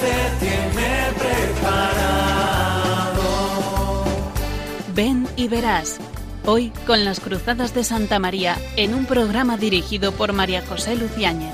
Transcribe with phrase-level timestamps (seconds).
[0.00, 2.04] Te tiene preparado.
[4.94, 5.98] Ven y verás.
[6.46, 11.52] Hoy con las Cruzadas de Santa María en un programa dirigido por María José Luciáñez.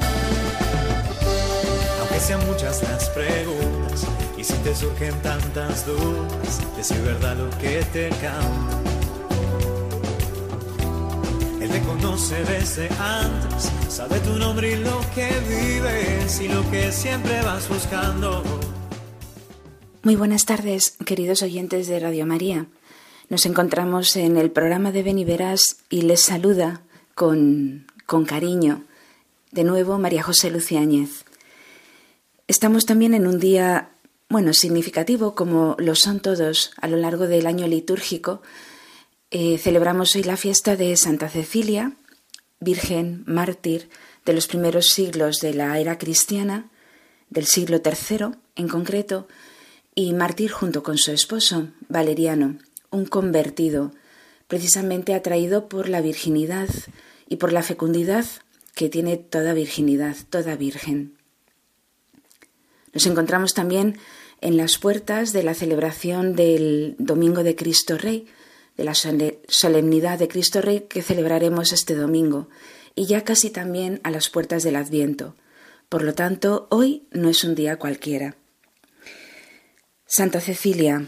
[2.00, 7.82] Aunque sean muchas las preguntas y si te surgen tantas dudas, decir verdad lo que
[7.92, 8.93] te canta.
[11.94, 17.68] Conoce desde antes, sabe tu nombre y lo que vives y lo que siempre vas
[17.68, 18.42] buscando.
[20.02, 22.66] Muy buenas tardes, queridos oyentes de Radio María.
[23.28, 26.82] Nos encontramos en el programa de Ven y Verás y les saluda
[27.14, 28.84] con, con cariño
[29.52, 31.24] de nuevo María José Luciáñez.
[32.48, 33.90] Estamos también en un día,
[34.28, 38.42] bueno, significativo como lo son todos a lo largo del año litúrgico.
[39.36, 41.96] Eh, celebramos hoy la fiesta de Santa Cecilia,
[42.60, 43.88] Virgen mártir
[44.24, 46.70] de los primeros siglos de la era cristiana,
[47.30, 49.26] del siglo III en concreto,
[49.92, 52.58] y mártir junto con su esposo, Valeriano,
[52.90, 53.90] un convertido,
[54.46, 56.68] precisamente atraído por la virginidad
[57.28, 58.24] y por la fecundidad
[58.76, 61.18] que tiene toda virginidad, toda virgen.
[62.92, 63.98] Nos encontramos también
[64.40, 68.28] en las puertas de la celebración del Domingo de Cristo Rey,
[68.76, 72.48] de la solemnidad de Cristo Rey que celebraremos este domingo,
[72.94, 75.34] y ya casi también a las puertas del Adviento.
[75.88, 78.36] Por lo tanto, hoy no es un día cualquiera.
[80.06, 81.06] Santa Cecilia,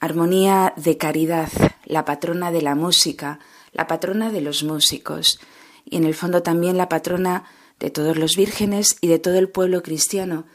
[0.00, 1.50] Armonía de Caridad,
[1.84, 3.40] la patrona de la música,
[3.72, 5.40] la patrona de los músicos
[5.84, 7.44] y en el fondo también la patrona
[7.80, 10.46] de todos los vírgenes y de todo el pueblo cristiano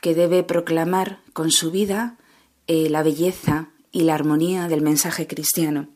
[0.00, 2.18] que debe proclamar con su vida
[2.66, 5.88] eh, la belleza y la armonía del mensaje cristiano.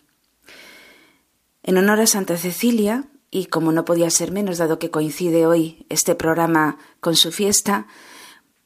[1.69, 5.85] En honor a Santa Cecilia, y como no podía ser menos dado que coincide hoy
[5.91, 7.87] este programa con su fiesta,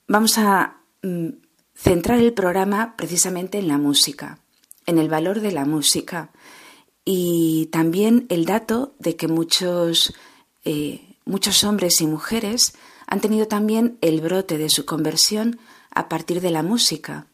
[0.07, 1.31] vamos a mm,
[1.75, 4.39] centrar el programa precisamente en la música,
[4.87, 6.31] en el valor de la música
[7.05, 10.15] y también el dato de que muchos,
[10.65, 12.75] eh, muchos hombres y mujeres
[13.09, 15.59] han tenido también el brote de su conversión
[15.91, 17.27] a partir de la música,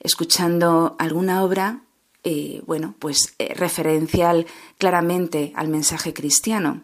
[0.00, 1.84] escuchando alguna obra,
[2.24, 4.46] eh, bueno, pues eh, referencial
[4.76, 6.82] claramente al mensaje cristiano.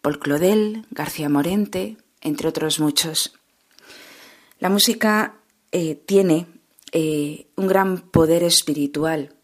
[0.00, 3.34] Paul Claudel, García Morente, entre otros muchos.
[4.58, 5.36] La música
[5.72, 6.46] eh, tiene
[6.94, 9.34] un gran poder espiritual.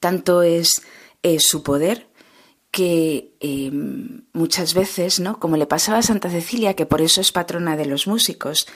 [0.00, 0.82] Tanto es
[1.38, 2.08] su poder
[2.70, 3.32] que
[4.34, 5.40] muchas veces, ¿no?
[5.40, 8.66] Como le pasaba a Santa Cecilia, que por eso es patrona de los músicos,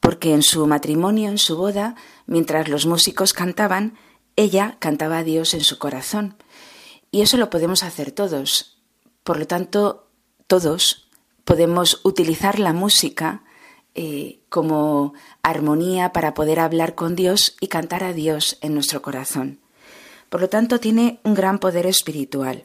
[0.00, 1.94] porque en su matrimonio, en su boda,
[2.26, 3.94] mientras los músicos cantaban,
[4.36, 6.36] ella cantaba a Dios en su corazón.
[7.10, 8.78] Y eso lo podemos hacer todos.
[9.22, 10.08] Por lo tanto,
[10.46, 11.08] todos
[11.44, 13.44] podemos utilizar la música
[13.94, 15.12] eh, como
[15.42, 19.60] armonía para poder hablar con Dios y cantar a Dios en nuestro corazón.
[20.30, 22.64] Por lo tanto, tiene un gran poder espiritual.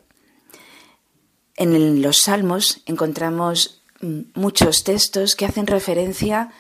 [1.57, 6.51] En los salmos encontramos mm, muchos textos que hacen referencia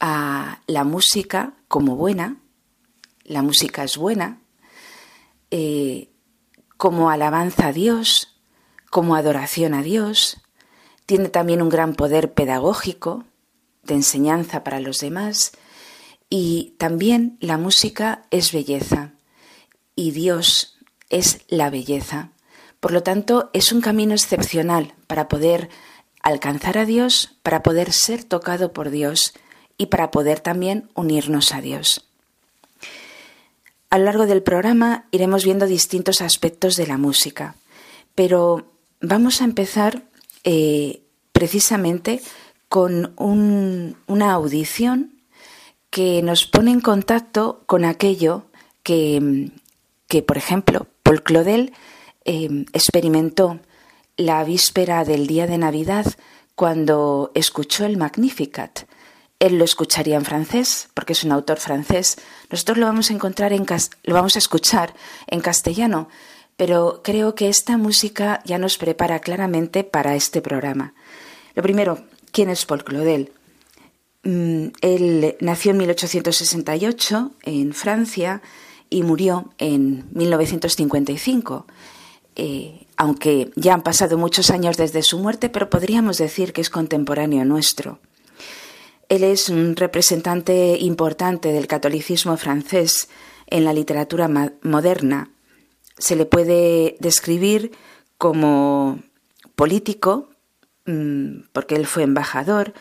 [0.00, 2.38] a la música como buena,
[3.24, 4.40] la música es buena,
[5.50, 6.10] eh,
[6.76, 8.36] como alabanza a Dios,
[8.90, 10.40] como adoración a Dios,
[11.06, 13.24] tiene también un gran poder pedagógico,
[13.84, 15.52] de enseñanza para los demás
[16.30, 19.12] y también la música es belleza
[19.94, 20.78] y Dios
[21.10, 22.30] es la belleza.
[22.80, 25.70] Por lo tanto, es un camino excepcional para poder
[26.22, 29.34] alcanzar a Dios, para poder ser tocado por Dios
[29.76, 32.08] y para poder también unirnos a Dios.
[33.94, 37.54] A lo largo del programa iremos viendo distintos aspectos de la música,
[38.16, 40.02] pero vamos a empezar
[40.42, 42.20] eh, precisamente
[42.68, 45.12] con una audición
[45.90, 48.46] que nos pone en contacto con aquello
[48.82, 49.52] que,
[50.26, 51.72] por ejemplo, Paul Claudel
[52.24, 53.60] eh, experimentó
[54.16, 56.06] la víspera del día de Navidad
[56.56, 58.88] cuando escuchó el Magnificat.
[59.44, 62.16] Él lo escucharía en francés, porque es un autor francés.
[62.50, 63.66] Nosotros lo vamos a encontrar en
[64.04, 64.94] lo vamos a escuchar
[65.26, 66.08] en castellano,
[66.56, 70.94] pero creo que esta música ya nos prepara claramente para este programa.
[71.54, 72.04] Lo primero,
[72.34, 73.30] ¿Quién es Paul Claudel?
[74.24, 78.42] Mm, él nació en 1868 en Francia
[78.90, 81.64] y murió en 1955.
[82.34, 86.70] Eh, aunque ya han pasado muchos años desde su muerte, pero podríamos decir que es
[86.70, 88.00] contemporáneo nuestro.
[89.08, 93.08] Él es un representante importante del catolicismo francés
[93.46, 94.28] en la literatura
[94.62, 95.30] moderna.
[95.98, 97.72] Se le puede describir
[98.16, 98.98] como
[99.54, 100.34] político,
[100.86, 102.74] Mm, porque él fue embajador,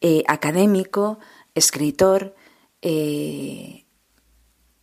[0.00, 1.18] eh, académico,
[1.54, 2.34] escritor,
[2.80, 3.84] eh,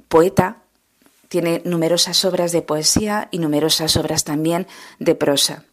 [0.08, 0.62] poeta,
[1.28, 4.68] tiene numerosas obras de poesía y numerosas obras también
[5.00, 5.66] de prosa.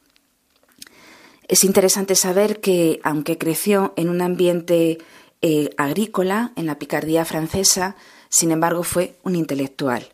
[1.46, 4.98] Es interesante saber que, aunque creció en un ambiente
[5.42, 7.96] eh, agrícola, en la picardía francesa,
[8.30, 10.08] sin embargo fue un intelectual.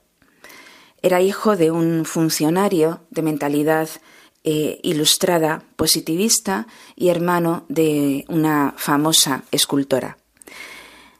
[1.02, 3.88] Era hijo de un funcionario de mentalidad
[4.42, 6.66] eh, ilustrada positivista
[6.96, 10.18] y hermano de una famosa escultora.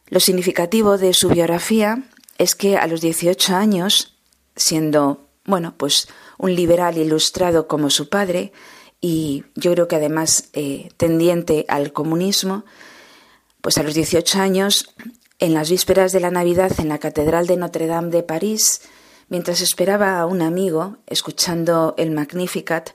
[0.08, 2.02] Lo significativo de su biografía
[2.38, 4.16] es que a los 18 años,
[4.56, 8.52] siendo, bueno, pues un liberal ilustrado como su padre,
[9.00, 12.64] y yo creo que además eh, tendiente al comunismo,
[13.60, 14.94] pues a los 18 años,
[15.38, 18.82] en las vísperas de la Navidad en la Catedral de Notre Dame de París,
[19.28, 22.90] mientras esperaba a un amigo, escuchando el Magnificat,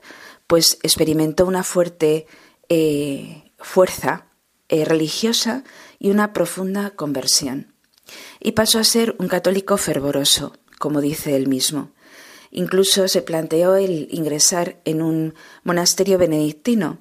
[0.46, 2.26] pues experimentó una fuerte
[2.68, 4.26] eh, fuerza
[4.68, 5.64] eh, religiosa
[5.98, 7.76] y una profunda conversión
[8.40, 11.90] y pasó a ser un católico fervoroso, como dice él mismo.
[12.56, 17.00] Incluso se planteó el ingresar en un monasterio benedictino,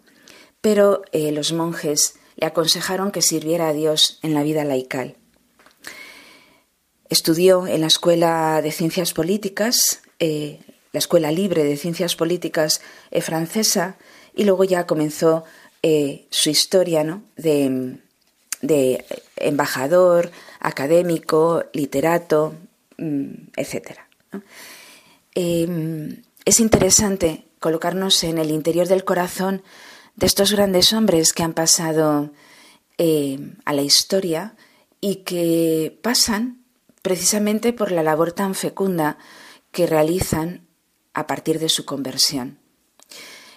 [0.60, 5.16] pero eh, los monjes le aconsejaron que sirviera a Dios en la vida laical.
[7.08, 10.60] Estudió en la Escuela de Ciencias Políticas, eh,
[10.92, 12.82] la Escuela Libre de Ciencias Políticas
[13.12, 13.96] eh, francesa,
[14.36, 15.46] y luego ya comenzó
[16.32, 17.24] su historia ¿no?
[17.38, 19.06] de,
[19.38, 22.56] embajador, académico, literato,
[22.98, 24.00] mm, etc.
[25.36, 29.64] Em, es interesante colocarnos en el interior del corazón
[30.16, 32.32] de estos grandes hombres que han pasado
[32.98, 34.56] em, a la historia
[35.02, 36.64] y que pasan
[37.02, 39.18] precisamente por la labor tan fecunda
[39.72, 40.66] que realizan
[41.14, 42.58] a partir de su conversión.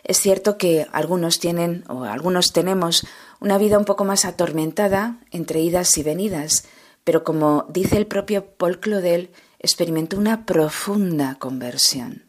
[0.02, 3.06] Es cierto que algunos tienen o algunos tenemos
[3.40, 6.64] una vida un poco más atormentada entre idas y venidas,
[7.04, 12.25] pero como dice el propio Paul Claudel, experimentó una profunda conversión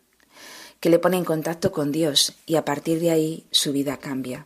[0.79, 4.45] que le pone en contacto con Dios y a partir de ahí su vida cambia.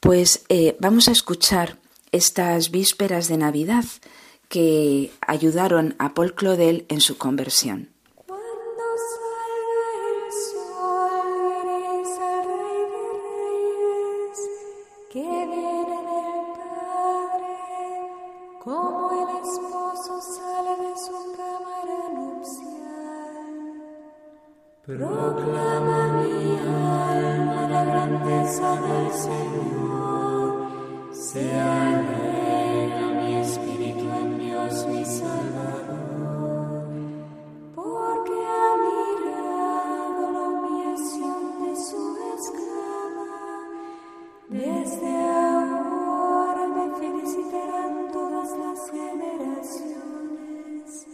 [0.00, 1.78] Pues eh, vamos a escuchar
[2.10, 3.84] estas vísperas de Navidad
[4.48, 7.91] que ayudaron a Paul Claudel en su conversión.
[24.84, 30.66] Proclama mi alma la grandeza del Señor,
[31.12, 36.88] se alegra mi espíritu en Dios mi Salvador,
[37.76, 43.30] porque ha mirado la humillación de su esclava,
[44.48, 51.06] desde ahora me felicitarán todas las generaciones,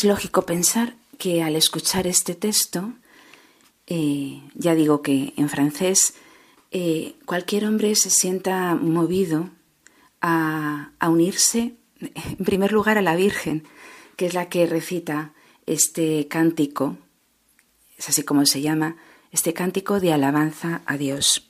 [0.00, 2.94] Es lógico pensar que al escuchar este texto,
[3.86, 6.14] eh, ya digo que en francés,
[6.70, 9.50] eh, cualquier hombre se sienta movido
[10.22, 13.64] a, a unirse, en primer lugar, a la Virgen,
[14.16, 15.34] que es la que recita
[15.66, 16.96] este cántico,
[17.98, 18.96] es así como se llama,
[19.32, 21.46] este cántico de alabanza a Dios.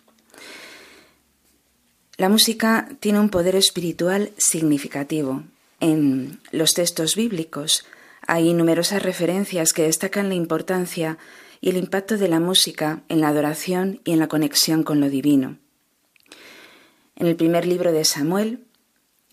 [2.16, 5.44] La música tiene un poder espiritual significativo.
[5.78, 7.84] En los textos bíblicos
[8.26, 11.18] hay numerosas referencias que destacan la importancia
[11.60, 15.10] y el impacto de la música en la adoración y en la conexión con lo
[15.10, 15.58] divino.
[17.16, 18.64] En el primer libro de Samuel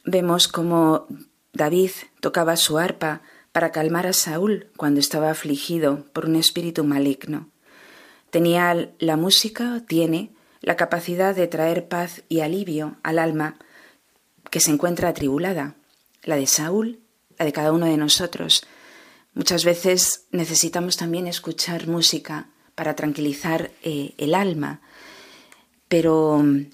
[0.04, 1.08] vemos cómo
[1.54, 7.50] David tocaba su arpa para calmar a Saúl cuando estaba afligido por un espíritu maligno.
[8.30, 13.58] Tenía la música, tiene la capacidad de traer paz y alivio al alma
[14.52, 15.76] que se encuentra atribulada,
[16.24, 17.00] la de Saúl,
[17.40, 18.66] la de cada uno de nosotros.
[19.38, 24.82] Muchas veces necesitamos también escuchar música para tranquilizar eh, el alma,
[25.88, 26.66] pero mm,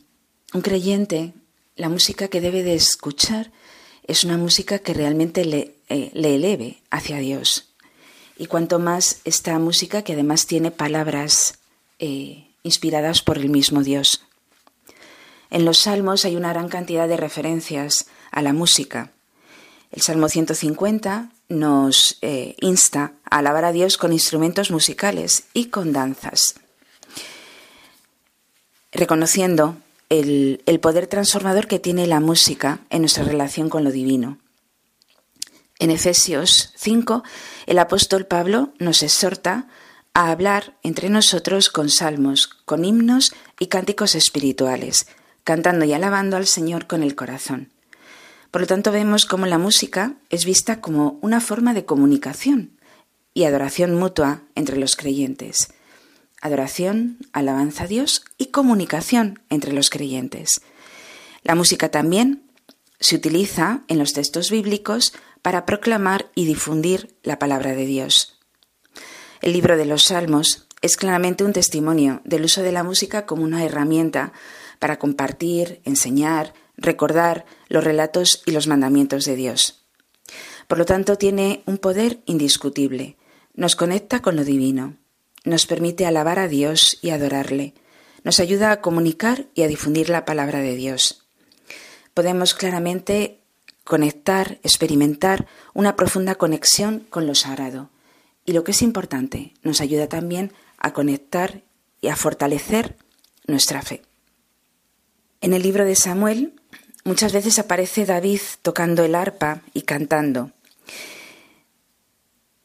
[0.53, 1.33] un creyente,
[1.75, 3.51] la música que debe de escuchar
[4.07, 7.73] es una música que realmente le, eh, le eleve hacia Dios.
[8.37, 11.59] Y cuanto más esta música que además tiene palabras
[11.99, 14.23] eh, inspiradas por el mismo Dios.
[15.49, 19.11] En los salmos hay una gran cantidad de referencias a la música.
[19.93, 25.93] El Salmo 150 nos eh, insta a alabar a Dios con instrumentos musicales y con
[25.93, 26.55] danzas,
[28.91, 29.77] reconociendo
[30.09, 34.39] el, el poder transformador que tiene la música en nuestra relación con lo divino.
[35.77, 37.23] En Efesios 5,
[37.67, 39.67] el apóstol Pablo nos exhorta
[40.15, 45.05] a hablar entre nosotros con salmos, con himnos y cánticos espirituales,
[45.43, 47.72] cantando y alabando al Señor con el corazón.
[48.53, 52.77] Por lo tanto, vemos cómo la música es vista como una forma de comunicación
[53.33, 55.73] y adoración mutua entre los creyentes.
[56.39, 60.61] Adoración, alabanza a Dios y comunicación entre los creyentes.
[61.41, 62.43] La música también
[62.99, 68.37] se utiliza en los textos bíblicos para proclamar y difundir la palabra de Dios.
[69.41, 73.41] El libro de los Salmos es claramente un testimonio del uso de la música como
[73.41, 74.31] una herramienta
[74.77, 79.83] para compartir, enseñar, recordar los relatos y los mandamientos de Dios.
[80.67, 83.17] Por lo tanto, tiene un poder indiscutible.
[83.55, 84.95] Nos conecta con lo divino,
[85.43, 87.73] nos permite alabar a Dios y adorarle,
[88.23, 91.25] nos ayuda a comunicar y a difundir la palabra de Dios.
[92.13, 93.39] Podemos claramente
[93.83, 97.89] conectar, experimentar una profunda conexión con lo sagrado,
[98.45, 101.63] y lo que es importante, nos ayuda también a conectar
[102.01, 102.97] y a fortalecer
[103.47, 104.03] nuestra fe.
[105.41, 106.53] En el libro de Samuel
[107.03, 110.51] muchas veces aparece David tocando el arpa y cantando.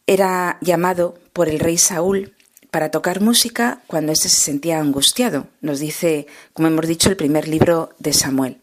[0.07, 2.35] Era llamado por el rey Saúl
[2.71, 7.49] para tocar música cuando éste se sentía angustiado, nos dice, como hemos dicho, el primer
[7.49, 8.59] libro de Samuel.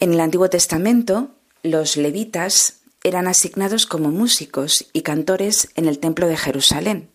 [0.00, 1.30] En el Antiguo Testamento,
[1.62, 7.10] los levitas eran asignados como músicos y cantores en el Templo de Jerusalén.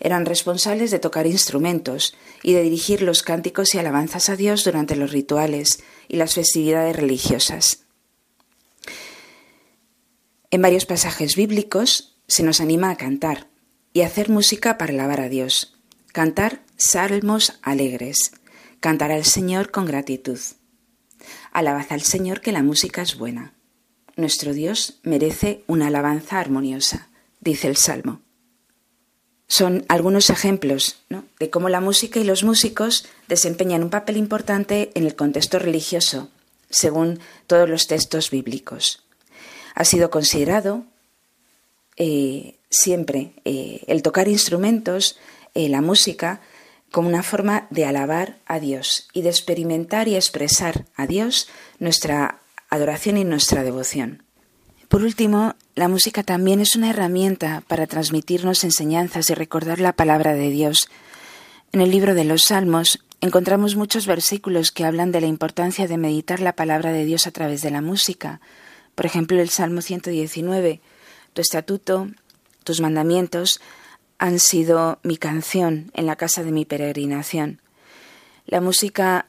[0.00, 4.96] Eran responsables de tocar instrumentos y de dirigir los cánticos y alabanzas a Dios durante
[4.96, 7.84] los rituales y las festividades religiosas.
[10.50, 13.48] En varios pasajes bíblicos se nos anima a cantar
[13.92, 15.76] y a hacer música para alabar a Dios,
[16.12, 18.32] cantar salmos alegres,
[18.80, 20.38] cantar al Señor con gratitud.
[21.52, 23.54] Alabad al Señor que la música es buena.
[24.16, 27.08] Nuestro Dios merece una alabanza armoniosa,
[27.40, 28.20] dice el Salmo.
[29.46, 31.04] Son algunos ejemplos
[31.38, 36.30] de cómo la música y los músicos desempeñan un papel importante en el contexto religioso,
[36.70, 39.04] según todos los textos bíblicos.
[39.74, 40.84] Ha sido considerado
[41.96, 45.18] eh, siempre eh, el tocar instrumentos,
[45.54, 46.40] eh, la música,
[46.90, 51.48] como una forma de alabar a Dios y de experimentar y expresar a Dios
[51.78, 54.23] nuestra adoración y nuestra devoción.
[54.88, 60.34] Por último, la música también es una herramienta para transmitirnos enseñanzas y recordar la palabra
[60.34, 60.88] de Dios.
[61.72, 65.96] En el libro de los Salmos encontramos muchos versículos que hablan de la importancia de
[65.96, 68.40] meditar la palabra de Dios a través de la música.
[68.94, 70.80] Por ejemplo, el Salmo 119,
[71.32, 72.08] Tu estatuto,
[72.62, 73.60] tus mandamientos
[74.18, 77.60] han sido mi canción en la casa de mi peregrinación.
[78.46, 79.26] La música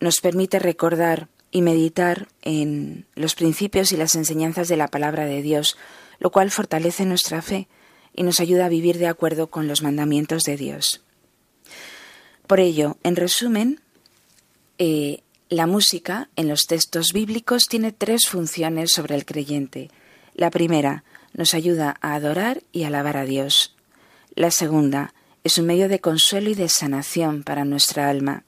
[0.00, 5.42] nos permite recordar y meditar en los principios y las enseñanzas de la palabra de
[5.42, 5.76] Dios,
[6.18, 7.68] lo cual fortalece nuestra fe
[8.14, 11.02] y nos ayuda a vivir de acuerdo con los mandamientos de Dios.
[12.46, 13.80] Por ello, en resumen,
[14.78, 19.90] eh, la música en los textos bíblicos tiene tres funciones sobre el creyente.
[20.34, 23.76] La primera, nos ayuda a adorar y alabar a Dios.
[24.34, 28.44] La segunda, es un medio de consuelo y de sanación para nuestra alma.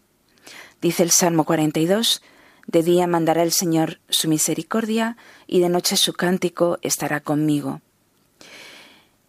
[0.81, 2.23] Dice el Salmo 42,
[2.69, 7.81] De día mandará el Señor su misericordia y de noche su cántico estará conmigo.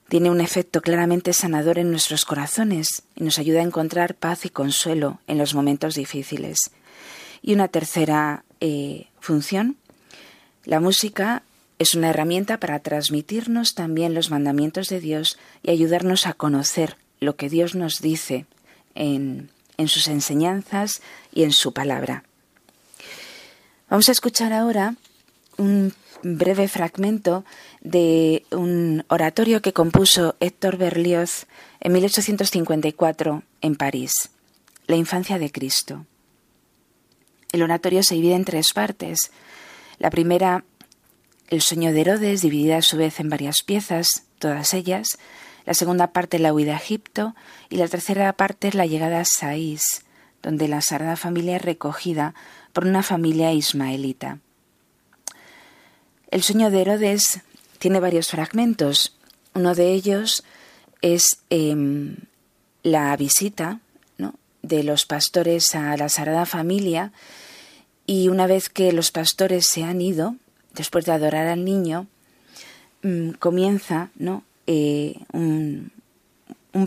[0.09, 4.49] Tiene un efecto claramente sanador en nuestros corazones y nos ayuda a encontrar paz y
[4.49, 6.57] consuelo en los momentos difíciles.
[7.41, 9.77] Y una tercera eh, función,
[10.65, 11.43] la música
[11.77, 17.37] es una herramienta para transmitirnos también los mandamientos de Dios y ayudarnos a conocer lo
[17.37, 18.47] que Dios nos dice
[18.95, 22.25] en, en sus enseñanzas y en su palabra.
[23.89, 24.93] Vamos a escuchar ahora
[25.57, 27.43] un breve fragmento
[27.81, 31.47] de un oratorio que compuso Héctor Berlioz
[31.79, 34.11] en 1854 en París,
[34.85, 36.05] La infancia de Cristo.
[37.51, 39.31] El oratorio se divide en tres partes.
[39.97, 40.65] La primera,
[41.47, 45.17] el sueño de Herodes, dividida a su vez en varias piezas, todas ellas.
[45.65, 47.35] La segunda parte, la huida a Egipto.
[47.69, 50.05] Y la tercera parte, la llegada a Saís,
[50.43, 52.35] donde la Sagrada Familia es recogida
[52.73, 54.39] por una familia ismaelita.
[56.31, 57.41] El sueño de Herodes
[57.79, 59.17] tiene varios fragmentos.
[59.53, 60.43] Uno de ellos
[61.01, 62.17] es em,
[62.83, 63.79] la visita
[64.61, 67.13] de los pastores a la Sagrada Familia
[68.05, 70.35] y una vez que los pastores se han ido,
[70.73, 72.07] después de adorar al niño,
[73.01, 74.43] mm, comienza ¿no?
[74.67, 75.91] Eh, un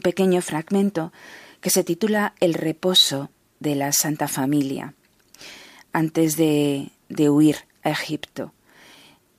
[0.03, 1.13] pequeño fragmento
[1.61, 4.95] que se titula El reposo de la Santa Familia
[5.93, 8.53] antes de, huir a Egipto.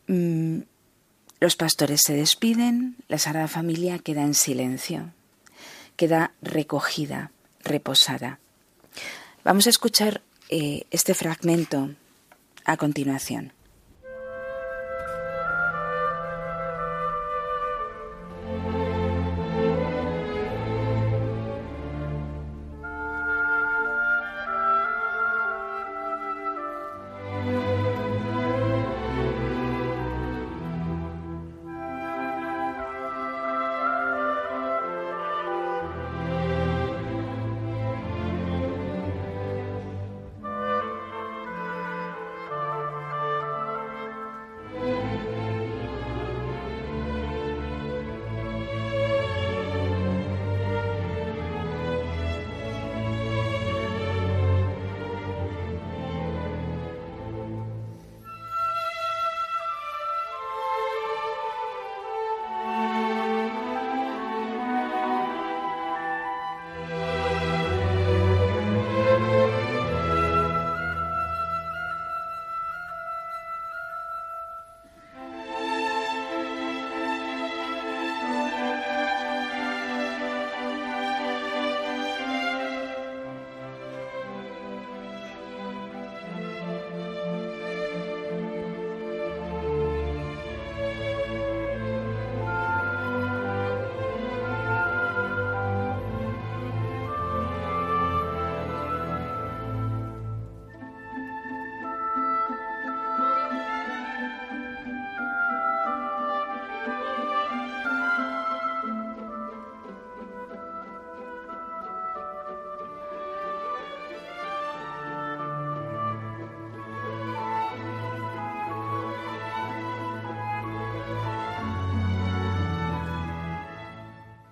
[0.08, 0.60] Mm,
[1.40, 5.12] los pastores se despiden, la Sagrada Familia queda en silencio,
[5.98, 7.32] queda recogida,
[7.64, 8.40] reposada.
[9.44, 11.90] Vamos a escuchar eh, este fragmento
[12.66, 13.52] a continuación.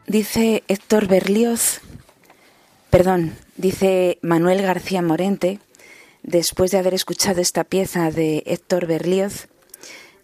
[0.08, 1.80] Dice Héctor Berlioz,
[2.90, 5.60] perdón, dice Manuel García Morente,
[6.24, 9.48] después de haber escuchado esta pieza de Héctor Berlioz,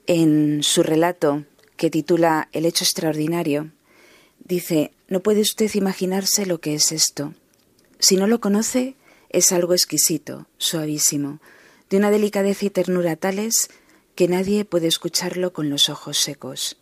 [0.07, 3.71] en su relato que titula El hecho extraordinario,
[4.39, 7.33] dice, no puede usted imaginarse lo que es esto.
[7.99, 8.95] Si no lo conoce,
[9.29, 11.39] es algo exquisito, suavísimo,
[11.89, 13.69] de una delicadeza y ternura tales
[14.15, 16.77] que nadie puede escucharlo con los ojos secos.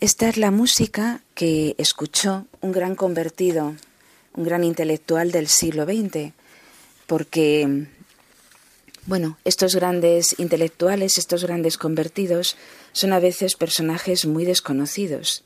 [0.00, 3.74] Esta es la música que escuchó un gran convertido,
[4.34, 6.34] un gran intelectual del siglo XX,
[7.08, 7.88] porque,
[9.06, 12.56] bueno, estos grandes intelectuales, estos grandes convertidos,
[12.92, 15.42] son a veces personajes muy desconocidos.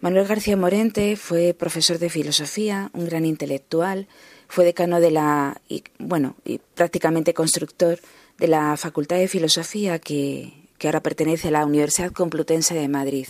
[0.00, 4.08] Manuel García Morente fue profesor de filosofía, un gran intelectual,
[4.48, 8.00] fue decano de la, y, bueno, y prácticamente constructor
[8.38, 13.28] de la Facultad de Filosofía que, que ahora pertenece a la Universidad Complutense de Madrid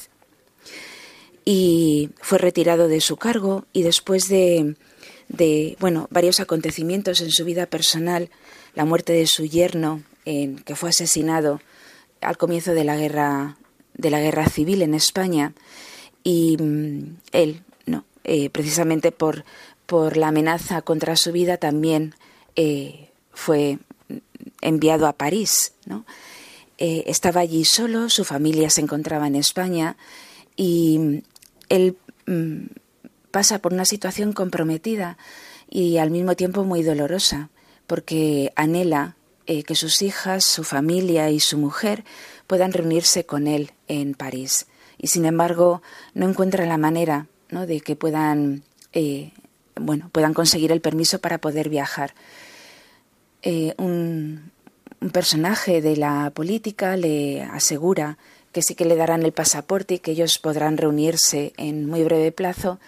[1.45, 4.77] y fue retirado de su cargo y después de,
[5.81, 8.31] bueno, varios acontecimientos en su vida personal,
[8.75, 11.61] la muerte de su yerno, en, que fue asesinado
[12.21, 13.57] al comienzo de la guerra
[13.95, 15.53] de la guerra civil en España
[16.25, 19.45] y mm, él, no, eh, precisamente por
[19.93, 22.15] por la amenaza contra su vida también
[22.57, 23.79] eh, fue
[24.63, 25.75] enviado a París.
[25.85, 26.07] ¿no?
[26.79, 29.99] Eh, estaba allí solo, su familia se encontraba en España
[30.57, 31.25] y
[31.73, 32.67] él mm,
[33.31, 35.17] pasa por una situación comprometida
[35.69, 37.49] y al mismo tiempo muy dolorosa,
[37.87, 42.05] porque anhela eh, que sus hijas, su familia y su mujer
[42.47, 44.67] puedan reunirse con él en París.
[44.99, 45.83] Y sin embargo,
[46.13, 47.67] no encuentra la manera ¿no?
[47.67, 49.33] de que puedan, eh,
[49.75, 52.15] bueno, puedan conseguir el permiso para poder viajar.
[53.41, 54.53] Eh, un,
[55.01, 58.19] un personaje de la política le asegura
[58.53, 62.33] que sí que le darán el pasaporte y que ellos podrán reunirse en muy breve
[62.33, 62.79] plazo,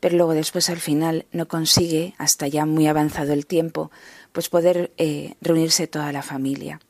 [0.00, 3.90] pero luego después al final no consigue, hasta ya muy avanzado el tiempo,
[4.32, 6.80] pues poder eh, reunirse toda la familia.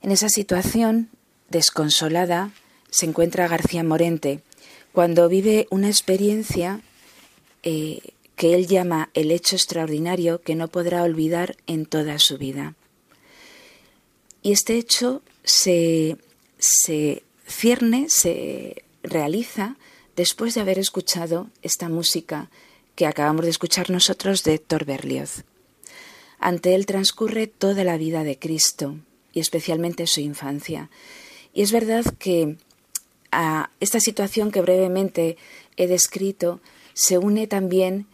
[0.00, 1.10] En esa situación,
[1.48, 2.52] desconsolada,
[2.90, 4.40] se encuentra García Morente
[4.92, 6.80] cuando vive una experiencia
[7.64, 8.00] eh,
[8.36, 12.74] que él llama el hecho extraordinario que no podrá olvidar en toda su vida.
[14.42, 16.16] Y este hecho se,
[16.64, 19.76] se cierne, se realiza
[20.16, 22.50] después de haber escuchado esta música
[22.94, 25.44] que acabamos de escuchar nosotros de Thor Berlioz.
[26.38, 28.96] Ante él transcurre toda la vida de Cristo
[29.32, 30.90] y especialmente su infancia.
[31.52, 32.56] Y es verdad que
[33.30, 35.36] a esta situación que brevemente
[35.76, 36.60] he descrito
[36.94, 38.06] se une también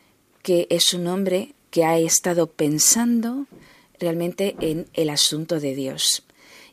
[0.42, 3.46] que es un hombre que ha estado pensando
[3.98, 6.24] realmente en el asunto de Dios.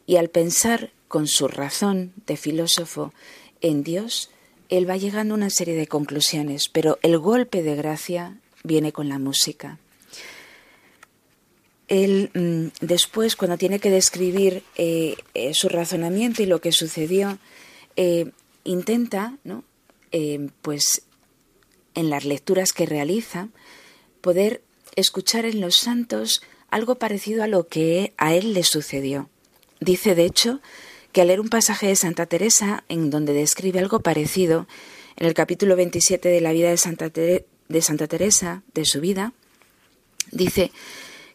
[0.05, 3.13] Y al pensar con su razón de filósofo
[3.61, 4.29] en Dios,
[4.69, 9.09] él va llegando a una serie de conclusiones, pero el golpe de gracia viene con
[9.09, 9.79] la música
[11.87, 17.37] él mm, después, cuando tiene que describir eh, eh, su razonamiento y lo que sucedió,
[17.95, 18.31] eh,
[18.63, 19.63] intenta, ¿no?
[20.63, 21.03] pues
[21.93, 23.49] en las lecturas que realiza,
[24.21, 24.63] poder
[24.95, 26.41] escuchar en los santos
[26.71, 29.29] algo parecido a lo que a él le sucedió.
[29.79, 30.59] Dice, de hecho,
[31.11, 34.67] que al leer un pasaje de Santa Teresa en donde describe algo parecido,
[35.17, 37.09] en el capítulo 27 de la vida de Santa,
[38.07, 39.33] Teresa, de su vida,
[40.31, 40.71] dice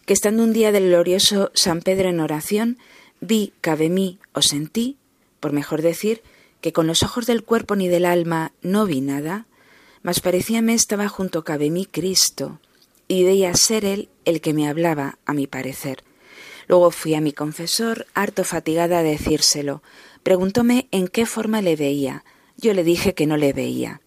[0.07, 2.79] que estando un día del glorioso San Pedro en oración,
[3.21, 4.99] vi, cabe mí o sentí,
[5.41, 6.23] por mejor decir,
[6.61, 9.47] que con los ojos del cuerpo ni del alma no vi nada,
[10.03, 12.61] mas parecíame estaba junto cabe mí Cristo,
[13.09, 16.05] y veía ser él el que me hablaba, a mi parecer.
[16.73, 19.83] Luego fui a mi confesor, harto fatigada a decírselo.
[20.23, 22.25] Preguntóme en qué forma le veía.
[22.57, 24.01] Yo le dije que no le veía.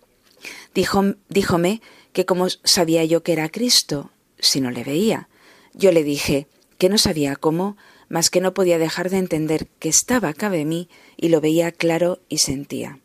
[0.74, 5.30] Dijo, díjome que como sabía yo que era Cristo, si no le veía.
[5.76, 6.48] Yo le dije
[6.80, 7.78] que no sabía cómo,
[8.10, 12.18] mas que no podía dejar de entender que estaba cabe mí y lo veía claro
[12.30, 12.98] y sentía.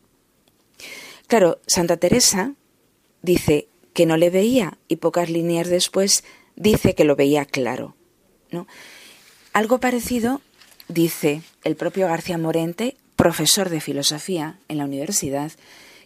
[1.27, 2.55] Claro, Santa Teresa
[3.21, 6.25] dice que no le veía y pocas líneas después
[6.57, 7.95] dice que lo veía claro.
[8.51, 8.67] ¿no?
[9.53, 10.41] Algo parecido
[10.87, 15.51] dice el propio García Morente, profesor de filosofía en la universidad,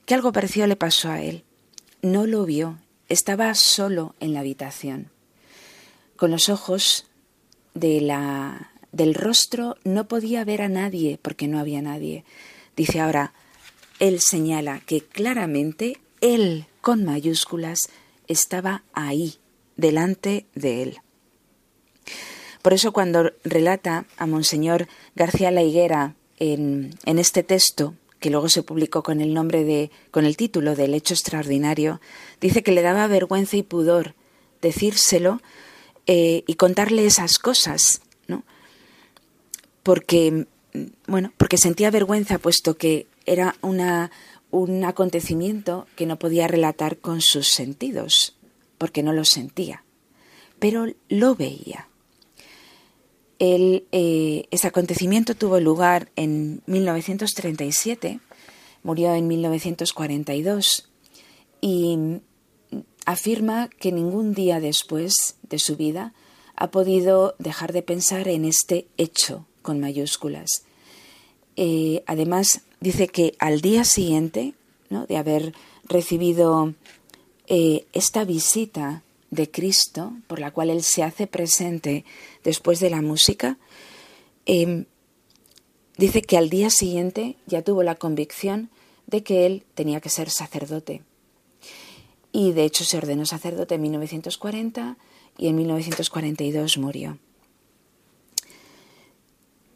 [0.07, 1.45] que algo parecido le pasó a él.
[2.01, 2.79] No lo vio,
[3.09, 5.11] estaba solo en la habitación.
[6.17, 7.07] Con los ojos
[7.75, 12.25] de la, del rostro no podía ver a nadie porque no había nadie.
[12.77, 13.35] Dice ahora,
[13.99, 17.91] él señala que claramente él con mayúsculas
[18.27, 19.35] estaba ahí,
[19.77, 20.99] delante de él.
[22.65, 28.63] Por eso cuando relata a Monseñor García La Higuera en, este texto, que luego se
[28.63, 32.01] publicó con el nombre de, con el título del hecho extraordinario,
[32.41, 34.15] dice que le daba vergüenza y pudor
[34.63, 35.43] decírselo
[36.07, 38.45] eh, y contarle esas cosas, ¿no?
[39.83, 40.47] Porque,
[41.07, 47.49] bueno, porque sentía vergüenza puesto que era un acontecimiento que no podía relatar con sus
[47.49, 48.39] sentidos,
[48.79, 49.85] porque no lo sentía,
[50.59, 51.89] pero lo veía.
[53.39, 58.21] El, eh, ese acontecimiento tuvo lugar en 1937,
[58.83, 60.89] murió en 1942
[61.61, 62.21] y
[63.07, 66.13] afirma que ningún día después de su vida
[66.57, 70.65] ha podido dejar de pensar en este hecho con mayúsculas.
[71.57, 74.55] Eh, además, dice que al día siguiente
[74.91, 75.07] ¿no?
[75.07, 76.75] de haber recibido
[77.47, 82.05] eh, esta visita de Cristo, por la cual Él se hace presente
[82.45, 83.59] después de la música,
[84.47, 84.85] em,
[85.97, 88.71] dice que al día siguiente ya tuvo la convicción
[89.07, 91.03] de que Él tenía que ser sacerdote
[92.35, 94.97] y de hecho se ordenó sacerdote en 1940
[95.39, 97.19] y en 1942 murió.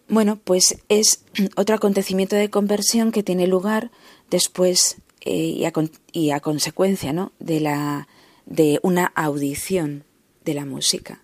[0.09, 1.25] Bueno, pues es
[1.57, 3.93] otro acontecimiento de conversión que tiene lugar
[4.29, 5.71] después eh,
[6.13, 7.31] y, a, consecuencia ¿no?
[7.39, 8.09] de, la,
[8.45, 10.03] de una audición
[10.45, 11.23] de la música.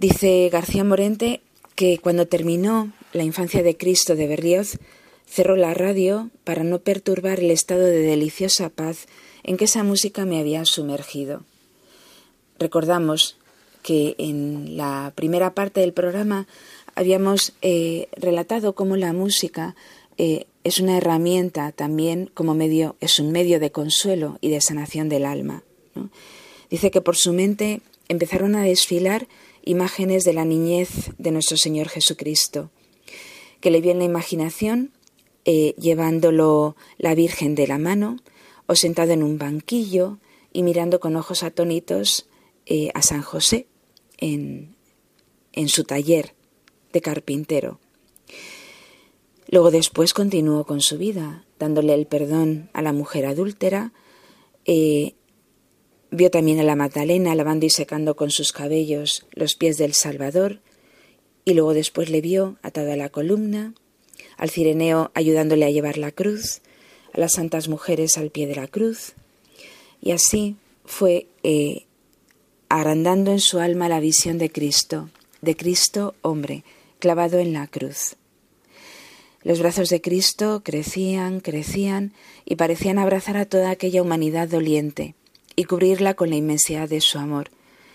[0.00, 1.42] Dice García Morente
[1.74, 4.78] que cuando terminó la infancia de Cristo de Berlioz,
[5.26, 9.04] cerró la radio para no perturbar el estado de deliciosa paz
[9.42, 11.42] en que esa música me había sumergido.
[12.58, 13.36] Recordamos
[13.82, 16.46] que en la primera parte del programa
[16.94, 19.76] habíamos eh, relatado cómo la música
[20.16, 25.10] eh, es una herramienta también como medio, es un medio de consuelo y de sanación
[25.10, 25.62] del alma.
[26.70, 29.28] Dice que por su mente empezaron a desfilar
[29.64, 32.70] imágenes de la niñez de nuestro Señor Jesucristo,
[33.60, 34.92] que le vio en la imaginación
[35.44, 38.16] eh, llevándolo la Virgen de la mano
[38.66, 40.18] o sentado en un banquillo
[40.52, 42.26] y mirando con ojos atónitos
[42.66, 43.66] eh, a San José
[44.18, 44.74] en,
[45.52, 46.34] en su taller
[46.92, 47.80] de carpintero.
[49.48, 53.92] Luego después continuó con su vida, dándole el perdón a la mujer adúltera,
[54.64, 55.14] eh,
[56.10, 60.60] Vio también a la Magdalena lavando y secando con sus cabellos los pies del Salvador,
[61.44, 63.74] y luego después le vio atado a la columna,
[64.36, 66.62] al Cireneo ayudándole a llevar la cruz,
[67.12, 69.14] a las santas mujeres al pie de la cruz,
[70.02, 71.86] y así fue eh,
[72.68, 75.10] agrandando en su alma la visión de Cristo,
[75.42, 76.64] de Cristo hombre,
[76.98, 78.16] clavado en la cruz.
[79.42, 82.12] Los brazos de Cristo crecían, crecían
[82.44, 85.14] y parecían abrazar a toda aquella humanidad doliente,
[85.60, 87.50] y cubrirla con la inmensidad de su amor.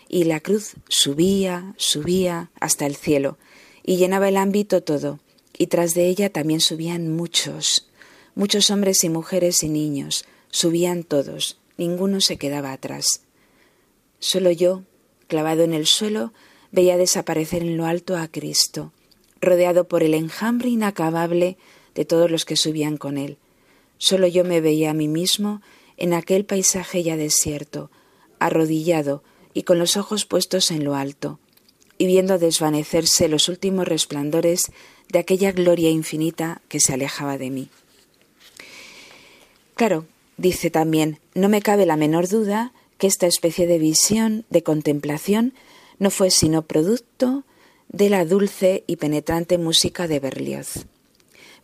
[0.07, 3.39] Y la cruz subía, subía hasta el cielo
[3.83, 5.19] y llenaba el ámbito todo,
[5.57, 7.89] y tras de ella también subían muchos,
[8.35, 13.21] muchos hombres y mujeres y niños, subían todos, ninguno se quedaba atrás.
[14.19, 14.83] Solo yo,
[15.27, 16.33] clavado en el suelo,
[16.71, 18.93] veía desaparecer en lo alto a Cristo,
[19.41, 21.57] rodeado por el enjambre inacabable
[21.95, 23.39] de todos los que subían con él.
[23.97, 25.63] Solo yo me veía a mí mismo
[25.97, 27.89] en aquel paisaje ya desierto,
[28.39, 31.39] arrodillado y con los ojos puestos en lo alto,
[31.97, 34.71] y viendo desvanecerse los últimos resplandores
[35.09, 37.69] de aquella gloria infinita que se alejaba de mí.
[39.75, 40.05] Claro,
[40.37, 45.53] dice también, no me cabe la menor duda que esta especie de visión, de contemplación,
[45.99, 47.43] no fue sino producto
[47.89, 50.85] de la dulce y penetrante música de Berlioz,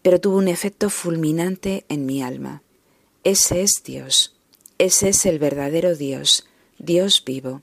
[0.02, 2.62] pero tuvo un efecto fulminante en mi alma.
[3.24, 4.34] Ese es Dios,
[4.78, 6.48] ese es el verdadero Dios,
[6.80, 7.62] Dios vivo.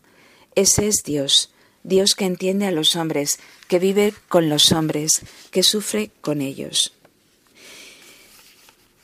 [0.54, 1.50] Ese es Dios,
[1.82, 6.92] Dios que entiende a los hombres, que vive con los hombres, que sufre con ellos.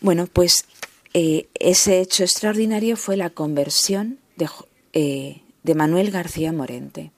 [0.00, 0.64] Bueno, pues
[1.12, 4.48] eh, ese hecho extraordinario fue la conversión de,
[4.92, 7.10] eh, de Manuel García Morente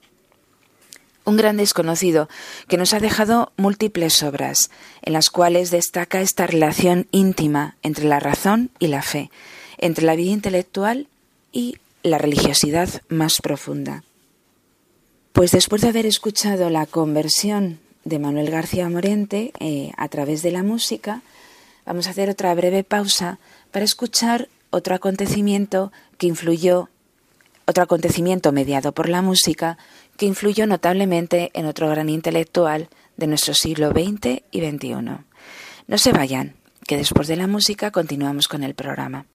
[1.27, 2.29] un gran desconocido
[2.69, 8.21] que nos ha dejado múltiples obras, en las cuales destaca esta relación íntima entre la
[8.21, 9.29] razón y la fe,
[9.77, 11.07] entre la vida intelectual
[11.51, 14.03] y la religiosidad más profunda.
[15.33, 20.51] Pues después de haber escuchado la conversión de Manuel García Morente eh, a través de
[20.51, 21.23] la música,
[21.85, 23.37] vamos a hacer otra breve pausa
[23.71, 26.87] para escuchar otro acontecimiento que influyó,
[27.65, 29.77] otro acontecimiento mediado por la música
[30.17, 34.93] que influyó notablemente en otro gran intelectual de nuestro siglo XX y XXI.
[35.87, 39.25] No se vayan, que después de la música continuamos con el programa.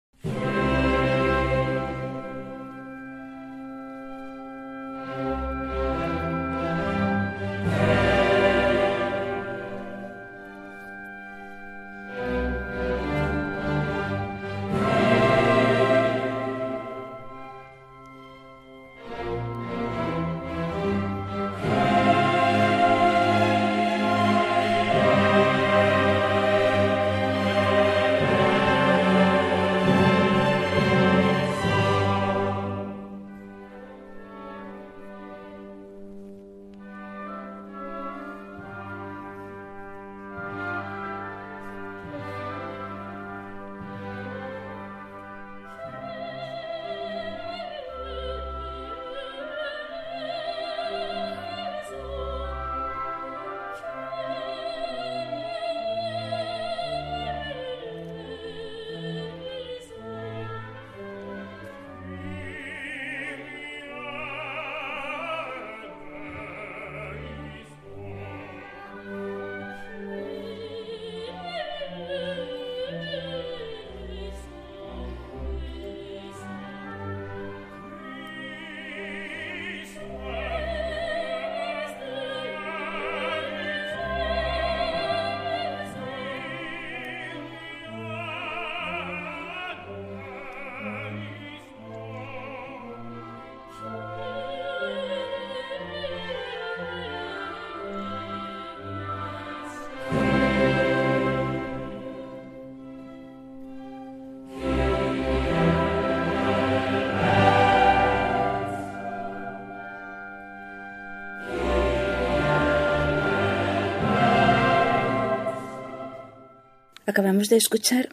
[117.13, 118.09] Acabamos de escuchar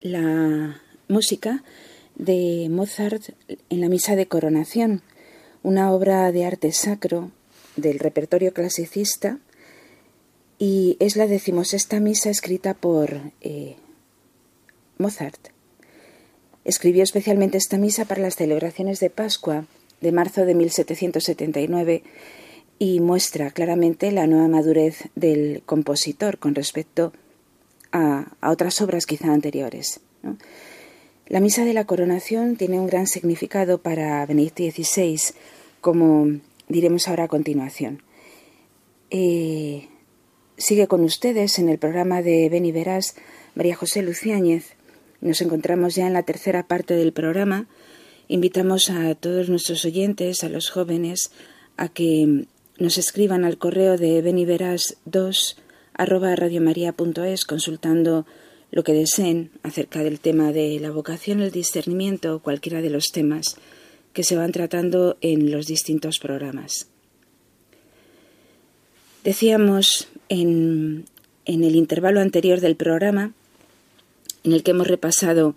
[0.00, 1.64] la música
[2.14, 3.30] de Mozart
[3.70, 5.02] en la Misa de Coronación,
[5.64, 7.32] una obra de arte sacro
[7.74, 9.40] del repertorio clasicista
[10.60, 13.74] y es la decimosexta misa escrita por eh,
[14.96, 15.48] Mozart.
[16.64, 19.66] Escribió especialmente esta misa para las celebraciones de Pascua
[20.00, 22.04] de marzo de 1779
[22.78, 27.25] y muestra claramente la nueva madurez del compositor con respecto a
[27.96, 30.00] a, otras obras quizá anteriores.
[31.28, 35.20] La misa de la coronación tiene un gran significado para Benedicto XVI,
[35.80, 38.02] como diremos ahora a continuación.
[39.10, 39.88] Eh,
[40.56, 43.16] sigue con ustedes en el programa de Beni Verás
[43.54, 44.74] María José Luciáñez.
[45.20, 47.66] Nos encontramos ya en la tercera parte del programa.
[48.28, 51.30] Invitamos a todos nuestros oyentes, a los jóvenes,
[51.76, 52.46] a que
[52.78, 55.56] nos escriban al correo de beniveras 2
[55.96, 58.26] arroba radiomaria.es consultando
[58.70, 63.06] lo que deseen acerca del tema de la vocación, el discernimiento o cualquiera de los
[63.12, 63.56] temas
[64.12, 66.88] que se van tratando en los distintos programas.
[69.24, 71.04] Decíamos en,
[71.44, 73.32] en el intervalo anterior del programa,
[74.44, 75.54] en el que hemos repasado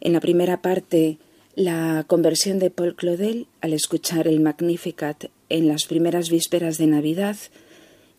[0.00, 1.18] en la primera parte
[1.54, 7.36] la conversión de Paul Claudel al escuchar el Magnificat en las primeras vísperas de Navidad,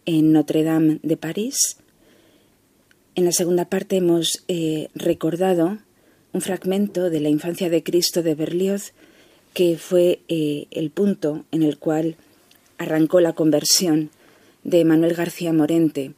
[0.05, 1.77] en Notre Dame de París.
[3.15, 5.79] En la segunda parte hemos eh, recordado
[6.33, 8.93] un fragmento de la infancia de Cristo de Berlioz,
[9.53, 12.15] que fue eh, el punto en el cual
[12.77, 14.09] arrancó la conversión
[14.63, 16.13] de Manuel García Morente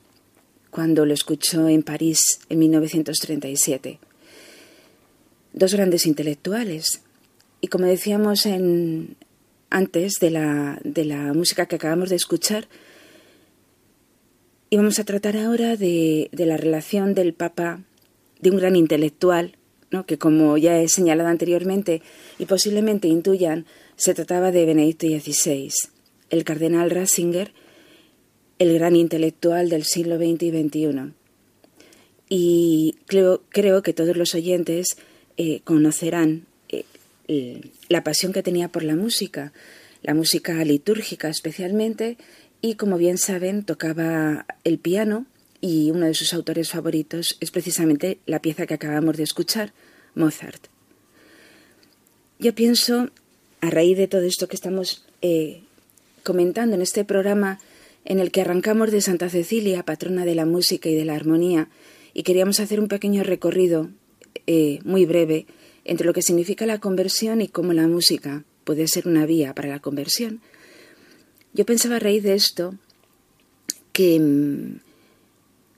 [0.70, 4.00] cuando lo escuchó en París en 1937.
[5.54, 7.02] Dos grandes intelectuales.
[7.62, 9.16] Y como decíamos en,
[9.70, 12.68] antes de la, de la música que acabamos de escuchar,
[14.74, 17.84] y vamos a tratar ahora de, la relación del Papa,
[18.40, 19.56] de un gran intelectual,
[19.92, 20.08] ¿no?
[20.08, 22.02] que como ya he señalado anteriormente
[22.40, 25.70] y posiblemente intuyan, se trataba de Benedicto XVI,
[26.32, 27.54] el cardenal Ratzinger,
[28.58, 31.14] el gran intelectual del siglo XX y XXI.
[32.30, 34.98] Y creo, creo que todos los oyentes
[35.38, 36.48] eh, conocerán
[37.28, 39.54] eh, la pasión que tenía por la música,
[40.02, 42.18] la música litúrgica especialmente,
[42.64, 45.26] y como bien saben tocaba el piano
[45.60, 49.74] y uno de sus autores favoritos es precisamente la pieza que acabamos de escuchar,
[50.16, 50.68] Mozart.
[52.40, 53.10] Yo pienso,
[53.60, 55.62] a raíz de todo esto que estamos eh,
[56.24, 57.60] comentando en este programa,
[58.06, 61.68] en el que arrancamos de Santa Cecilia, patrona de la música y de la armonía,
[62.14, 63.90] y queríamos hacer un pequeño recorrido
[64.48, 65.48] eh, muy breve
[65.84, 69.68] entre lo que significa la conversión y cómo la música puede ser una vía para
[69.68, 70.40] la conversión.
[71.54, 72.76] Yo pensaba a raíz de esto
[73.92, 74.80] que mm,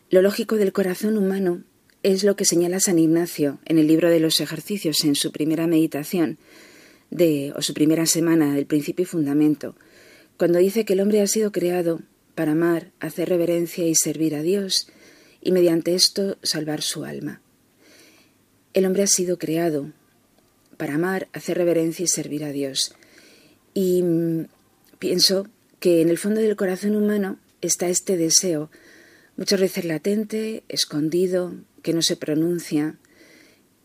[0.10, 1.64] lo lógico del corazón humano
[2.02, 5.68] es lo que señala San Ignacio en el libro de los ejercicios en su primera
[5.68, 6.38] meditación
[7.12, 9.76] de, o su primera semana del principio y fundamento,
[10.38, 12.02] cuando dice que el hombre ha sido creado
[12.36, 14.88] para amar, hacer reverencia y servir a Dios
[15.42, 17.42] y mediante esto salvar su alma.
[18.74, 19.92] El hombre ha sido creado
[20.78, 22.94] para amar, hacer reverencia y servir a Dios.
[23.74, 24.46] Y mm,
[25.00, 25.48] pienso
[25.80, 28.70] que en el fondo del corazón humano está este deseo,
[29.38, 32.98] muchas veces latente, escondido, que no se pronuncia,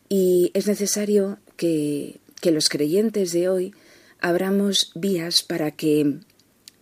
[0.09, 3.75] y es necesario que, que los creyentes de hoy
[4.21, 6.19] abramos vías para que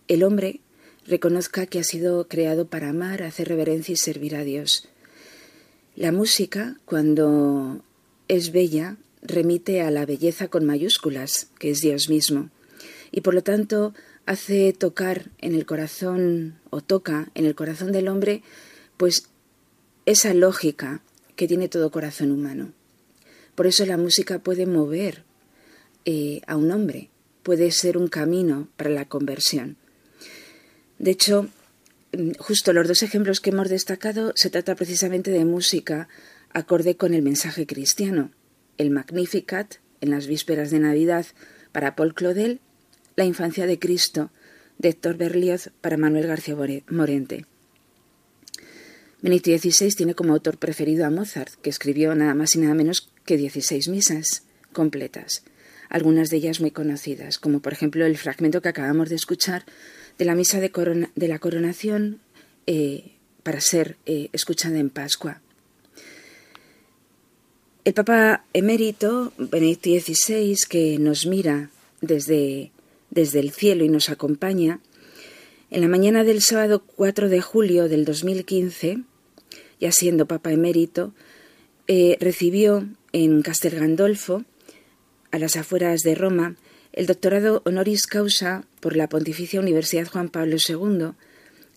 [0.07, 0.61] el hombre
[1.05, 4.87] reconozca que ha sido creado para amar, hacer reverencia y servir a Dios.
[5.95, 7.83] La música, cuando
[8.27, 12.49] es bella, remite a la belleza con mayúsculas, que es Dios mismo,
[13.11, 13.93] y por lo tanto
[14.29, 18.43] hace tocar en el corazón o toca en el corazón del hombre
[18.95, 19.23] pues
[20.05, 21.01] esa lógica
[21.35, 22.71] que tiene todo corazón humano.
[23.55, 25.23] Por eso la música puede mover
[26.05, 27.09] eh, a un hombre,
[27.41, 29.77] puede ser un camino para la conversión.
[30.99, 31.47] De hecho,
[32.11, 36.07] mm, justo los dos ejemplos que hemos destacado se trata precisamente de música
[36.53, 38.29] acorde con el mensaje cristiano.
[38.77, 41.25] El Magnificat en las vísperas de Navidad
[41.71, 42.59] para Paul Claudel
[43.19, 44.31] la infancia de Cristo,
[44.77, 46.55] de Héctor Berlioz para Manuel García
[46.89, 47.45] Morente.
[49.21, 53.09] Benito XVI tiene como autor preferido a Mozart, que escribió nada más y nada menos
[53.25, 55.43] que 16 misas completas,
[55.89, 59.65] algunas de ellas muy conocidas, como por ejemplo el fragmento que acabamos de escuchar
[60.17, 62.21] de la misa de, la coronación
[62.67, 65.41] eh, para ser eh, escuchada en Pascua.
[67.83, 72.71] El Papa emérito Benedicto XVI, que nos mira desde
[73.11, 74.79] desde el cielo y nos acompaña,
[75.71, 79.03] en la mañana del sábado 4 de julio del 2015,
[79.79, 81.13] ya siendo Papa emérito,
[81.87, 84.43] eh, recibió en Castel Gandolfo,
[85.31, 86.55] a las afueras de Roma,
[86.91, 91.11] el doctorado honoris causa por la Pontificia Universidad Juan Pablo II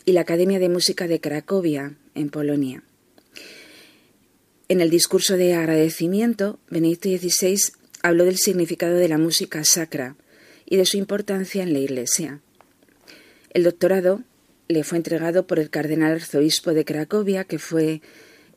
[0.07, 2.83] y la Academia de Música de Cracovia, en Polonia.
[4.69, 7.59] En el discurso de agradecimiento, Benedicto XVI
[8.03, 10.17] habló del significado de la música sacra
[10.73, 12.41] y de su importancia en la Iglesia.
[13.51, 14.23] El doctorado
[14.69, 18.01] le fue entregado por el cardenal arzobispo de Cracovia, que fue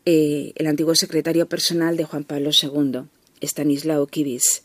[0.06, 3.02] eh, el antiguo secretario personal de Juan Pablo II,
[3.42, 4.64] Stanislao Kibis.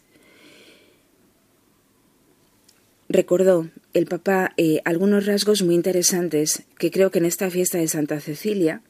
[3.08, 7.88] Recordó el Papa eh, algunos rasgos muy interesantes que creo que en esta fiesta de
[7.88, 8.80] Santa Cecilia,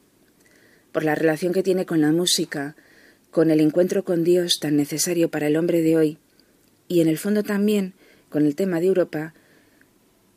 [0.92, 2.76] por la relación que tiene con la música,
[3.30, 6.18] con el encuentro con Dios tan necesario para el hombre de hoy,
[6.88, 7.94] y en el fondo también
[8.30, 9.34] con el tema de Europa,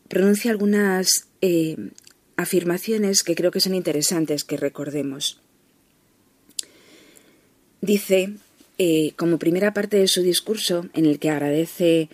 [0.10, 1.78] pronuncia algunas eh,
[2.36, 5.40] afirmaciones que creo que son interesantes que recordemos.
[7.82, 8.34] Dice,
[8.78, 12.10] eh, como primera parte de su discurso, en el que agradece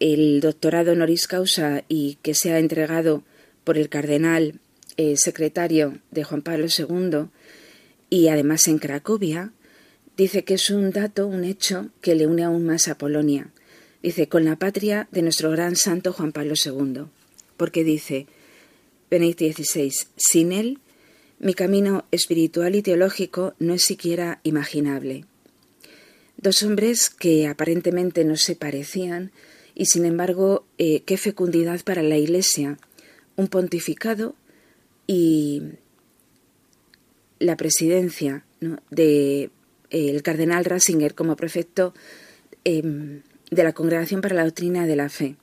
[0.00, 3.22] el doctorado honoris causa y que se ha entregado
[3.64, 4.60] por el cardenal
[4.96, 7.28] eh, secretario de Juan Pablo II
[8.10, 9.52] y además en Cracovia,
[10.16, 13.50] dice que es un dato, un hecho que le une aún más a Polonia.
[14.02, 17.04] Dice, con la patria de nuestro gran santo Juan Pablo II.
[17.56, 18.26] Porque dice,
[19.10, 20.78] Benedicto XVI, sin él,
[21.38, 25.24] mi camino espiritual y teológico no es siquiera imaginable.
[26.36, 29.30] Dos hombres que aparentemente no se parecían,
[29.74, 32.78] y sin embargo, eh, qué fecundidad para la Iglesia,
[33.36, 34.34] un pontificado
[35.06, 35.62] y
[37.38, 38.44] la presidencia
[38.90, 39.50] de
[39.90, 41.92] eh, cardenal Ratzinger como prefecto
[42.64, 43.22] em,
[43.52, 45.36] de la Congregación para la Doctrina de la Fe.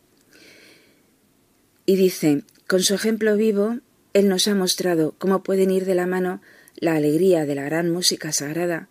[1.85, 3.77] Y dice, con su ejemplo vivo,
[4.13, 6.41] él nos ha mostrado cómo pueden ir de la mano
[6.75, 8.89] la alegría de la gran música sagrada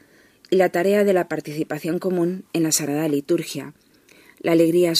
[0.50, 3.74] y la tarea de la participación común en la sagrada liturgia,
[4.40, 4.92] la alegría,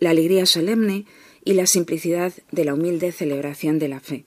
[0.00, 1.06] la alegría solemne
[1.44, 4.24] y la simplicidad de la humilde celebración de la fe.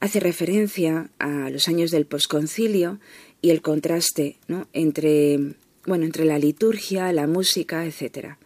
[0.00, 3.00] Hace referencia a los años del posconcilio
[3.42, 4.38] y el contraste
[4.72, 5.56] entre,
[5.86, 8.36] bueno, entre la liturgia, la música, etc.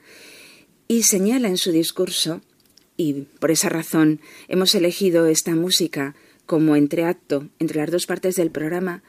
[0.89, 2.41] Y señala en su discurso,
[2.97, 6.15] y por esa razón hemos elegido esta música
[6.47, 9.03] como entreacto entre las dos partes del programa,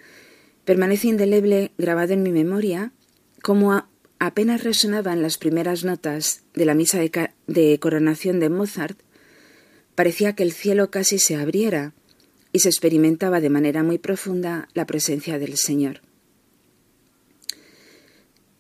[0.65, 2.93] permanece indeleble grabado en mi memoria
[3.41, 3.86] como
[4.19, 8.97] apenas resonaban las primeras notas de la misa de, coronación de Mozart,
[9.95, 11.93] parecía que el cielo casi se abriera
[12.53, 16.01] y se experimentaba de manera muy profunda la presencia del Señor.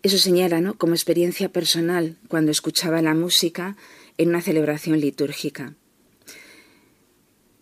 [0.03, 0.77] Eso señala ¿no?
[0.77, 3.77] como experiencia personal cuando escuchaba la música
[4.17, 5.75] en una celebración litúrgica.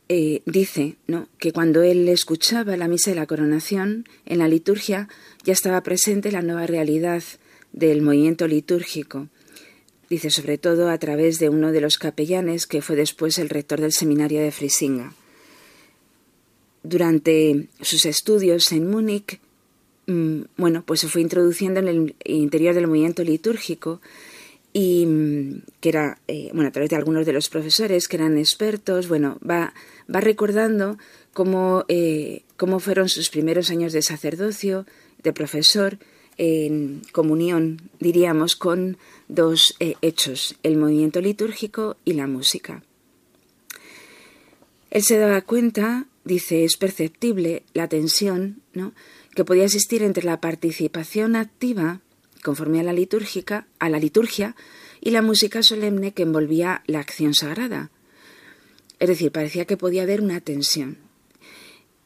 [0.10, 1.30] Eh, dice ¿no?
[1.38, 5.08] que cuando él escuchaba la misa de la coronación, en la liturgia
[5.44, 7.24] ya estaba presente la nueva realidad
[7.74, 9.30] del movimiento litúrgico.
[10.10, 13.80] Dice sobre todo a través de uno de los capellanes que fue después el rector
[13.80, 15.14] del seminario de Frisinga.
[16.84, 19.40] Durante sus estudios en Múnich,
[20.58, 24.02] bueno, pues se fue introduciendo en el interior del movimiento litúrgico
[24.74, 28.38] y mm, que era, eh, bueno, a través de algunos de los profesores que eran
[28.38, 29.74] expertos, bueno, va,
[30.14, 30.98] va recordando
[31.34, 34.86] cómo, eh, cómo fueron sus primeros años de sacerdocio,
[35.24, 35.98] de profesor,
[36.38, 38.98] en comunión, diríamos, con
[39.28, 42.84] dos eh, hechos, el movimiento litúrgico y la música.
[44.90, 48.62] Él se daba cuenta, dice, es perceptible la tensión
[49.36, 52.02] que podía existir entre la participación activa,
[52.44, 54.56] conforme a la litúrgica, a la liturgia,
[55.00, 57.90] y la música solemne que envolvía la acción sagrada.
[59.00, 60.98] Es decir, parecía que podía haber una tensión.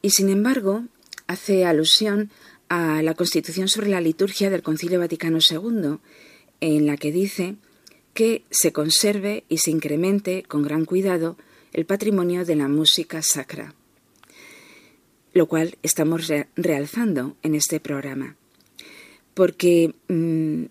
[0.00, 0.84] Y sin embargo,
[1.26, 2.30] hace alusión
[2.68, 5.98] a la Constitución sobre la liturgia del Concilio Vaticano II,
[6.60, 7.56] en la que dice
[8.14, 11.36] que se conserve y se incremente con gran cuidado
[11.72, 13.74] el patrimonio de la música sacra,
[15.36, 18.36] lo cual estamos realzando en este programa,
[19.34, 20.64] porque mm,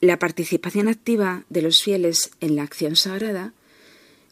[0.00, 3.52] la participación activa de los fieles en la acción sagrada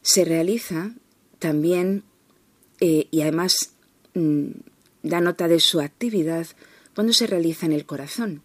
[0.01, 0.95] se realiza
[1.37, 2.05] también
[2.79, 3.75] eh, y además
[4.15, 4.47] mm,
[5.03, 6.47] da nota de su actividad
[6.95, 8.41] cuando se realiza en el corazón.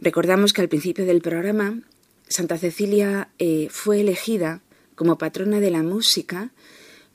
[0.00, 1.78] Recordamos que al principio del programa
[2.26, 4.62] Santa Cecilia eh, fue elegida
[4.96, 6.50] como patrona de la música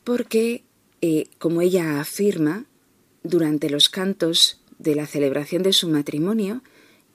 [0.05, 0.63] porque,
[1.01, 2.65] eh, como ella afirma,
[3.23, 6.61] durante los cantos de la celebración de su matrimonio,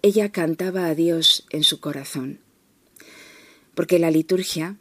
[0.02, 2.40] ella cantaba a Dios en su corazón.
[3.74, 4.76] Porque la liturgia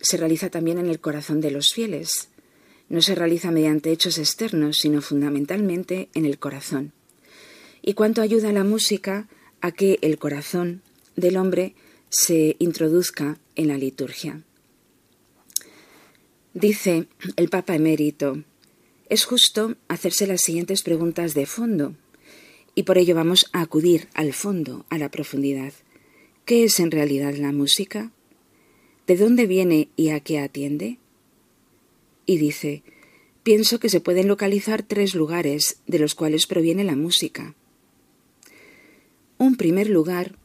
[0.00, 2.28] se realiza también en el corazón de los fieles
[2.92, 6.92] no se realiza mediante hechos externos, sino fundamentalmente en el corazón.
[7.84, 9.26] y cuánto ayuda la música
[9.60, 10.82] a que el corazón
[11.16, 11.74] del hombre
[12.10, 14.44] se introduzca en la liturgia.
[16.54, 18.42] Dice el Papa emérito,
[19.08, 21.94] es justo hacerse las siguientes preguntas de fondo,
[22.74, 25.72] y por ello vamos a acudir al fondo, a la profundidad.
[26.44, 28.10] ¿Qué es en realidad la música?
[29.06, 30.98] ¿De dónde viene y a qué atiende?
[32.26, 32.82] Y dice,
[33.42, 37.54] pienso que se pueden localizar tres lugares de los cuales proviene la música.
[39.38, 40.36] Un primer lugar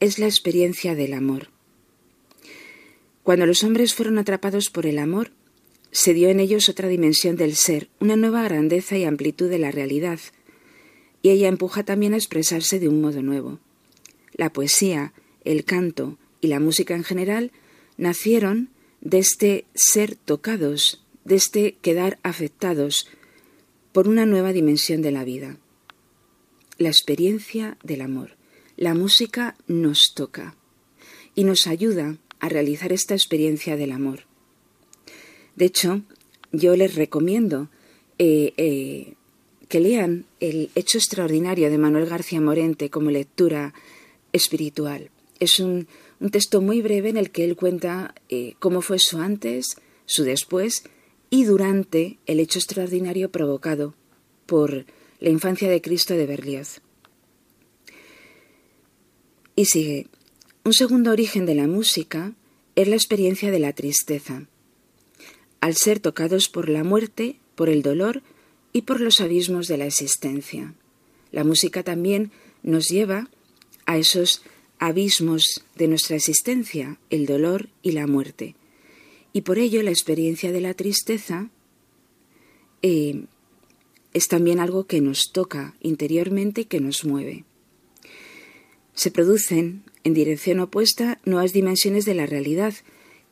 [0.00, 1.50] es la experiencia del amor.
[3.22, 5.30] Cuando los hombres fueron atrapados por el amor,
[5.92, 9.70] se dio en ellos otra dimensión del ser, una nueva grandeza y amplitud de la
[9.70, 10.18] realidad,
[11.20, 13.60] y ella empuja también a expresarse de un modo nuevo.
[14.32, 15.12] La poesía,
[15.44, 17.52] el canto y la música en general
[17.98, 18.70] nacieron
[19.02, 23.06] de este ser tocados, de este quedar afectados
[23.92, 25.58] por una nueva dimensión de la vida.
[26.78, 28.36] La experiencia del amor.
[28.76, 30.56] La música nos toca
[31.34, 34.31] y nos ayuda a realizar esta experiencia del amor.
[35.56, 36.02] De hecho,
[36.52, 37.68] yo les recomiendo
[38.18, 39.14] eh, eh,
[39.68, 43.72] que lean el Hecho Extraordinario de Manuel García Morente como lectura
[44.32, 45.10] espiritual.
[45.40, 45.88] Es un,
[46.30, 49.76] texto muy breve en el que él cuenta eh, cómo fue su antes,
[50.06, 50.84] su después
[51.30, 53.94] y durante el hecho extraordinario provocado
[54.46, 54.84] por
[55.18, 56.80] la infancia de Cristo de Berlioz.
[59.56, 60.06] Y sigue,
[60.64, 62.34] un segundo origen de la música
[62.76, 64.46] es la experiencia de la tristeza.
[65.62, 68.22] Al ser tocados por la muerte, por el dolor
[68.74, 70.74] y por los abismos de la existencia.
[71.30, 72.32] La música también
[72.62, 73.30] nos lleva
[73.86, 74.42] a esos
[74.78, 78.54] abismos de nuestra existencia, el dolor y la muerte.
[79.32, 81.48] Y por ello la experiencia de la tristeza
[82.82, 83.24] eh,
[84.12, 87.46] es también algo que nos toca interiormente y que nos mueve
[88.94, 92.74] se producen en dirección opuesta nuevas dimensiones de la realidad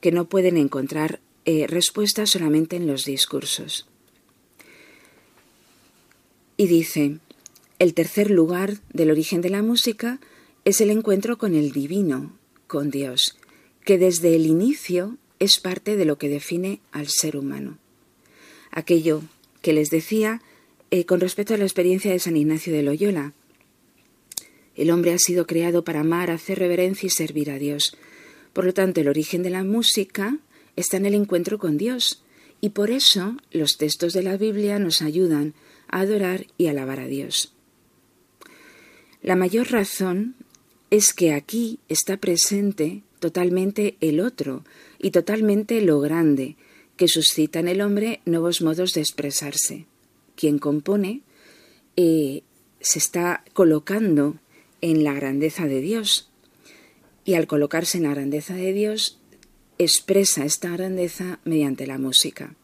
[0.01, 3.87] que no pueden encontrar eh, respuesta solamente en los discursos.
[6.57, 7.19] Y dice,
[7.79, 10.21] el tercer lugar del origen de la música
[10.65, 12.37] es el encuentro con el divino,
[12.67, 13.39] con Dios,
[13.85, 17.79] que desde el inicio es parte de lo que define al ser humano.
[18.71, 19.23] Aquello
[19.63, 20.43] que les decía
[20.91, 23.33] eh, con respecto a la experiencia de San Ignacio de Loyola,
[24.77, 27.97] el hombre ha sido creado para amar, hacer reverencia y servir a Dios.
[28.53, 30.39] Por lo tanto, el origen de la música
[30.81, 32.23] está en el encuentro con Dios,
[32.61, 35.55] y por eso los textos de la Biblia nos ayudan
[35.89, 37.55] a adorar y alabar a Dios.
[39.23, 40.35] La mayor razón
[40.91, 44.65] es que aquí está presente totalmente el otro
[44.99, 46.57] y totalmente lo grande,
[46.97, 49.87] que suscita en el hombre nuevos modos de expresarse.
[50.37, 51.23] Quien compone
[51.97, 52.43] eh,
[52.81, 54.39] se está colocando
[54.81, 56.31] en la grandeza de Dios.
[57.25, 59.20] Y al colocarse en la grandeza de Dios,
[59.85, 62.55] expresa esta grandeza mediante la música.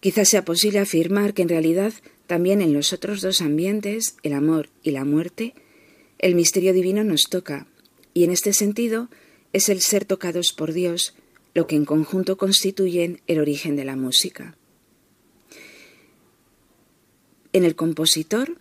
[0.00, 1.92] Quizás sea posible afirmar que en realidad
[2.26, 5.54] también en los otros dos ambientes, el amor y la muerte,
[6.18, 7.66] el misterio divino nos toca,
[8.14, 9.08] y en este sentido
[9.52, 11.14] es el ser tocados por Dios
[11.54, 14.56] lo que en conjunto constituyen el origen de la música.
[17.52, 18.56] En el compositor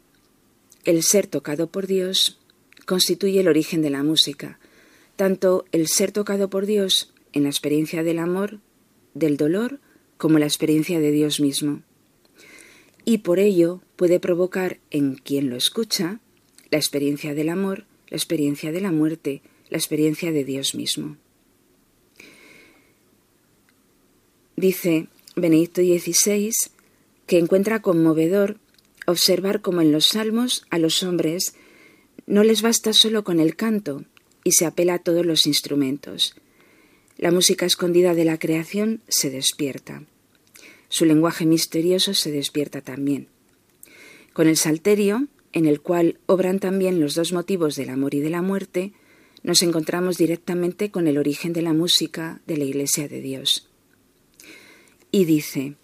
[0.83, 2.39] el ser tocado por Dios
[2.85, 4.59] constituye el origen de la música,
[5.19, 8.59] tanto el ser tocado por Dios en la experiencia del amor,
[9.13, 9.81] del dolor,
[10.17, 11.81] como la experiencia de Dios mismo.
[13.03, 16.21] Y por ello puede provocar en quien lo escucha
[16.71, 21.17] la experiencia del amor, la experiencia de la muerte, la experiencia de Dios mismo.
[24.55, 26.53] Dice Benedicto XVI
[27.27, 28.55] que encuentra conmovedor
[29.05, 31.55] observar cómo en los salmos a los hombres
[32.25, 34.05] no les basta solo con el canto
[34.49, 36.33] y se apela a todos los instrumentos.
[37.17, 40.01] La música escondida de la creación se despierta.
[40.87, 43.27] Su lenguaje misterioso se despierta también.
[44.33, 48.31] Con el salterio, en el cual obran también los dos motivos del amor y de
[48.31, 48.91] la muerte,
[49.43, 53.69] nos encontramos directamente con el origen de la música de la Iglesia de Dios.
[55.11, 55.75] Y dice,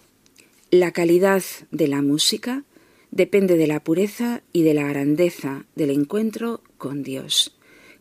[0.71, 2.63] la calidad de la música
[3.11, 7.54] depende de la pureza y de la grandeza del encuentro con Dios,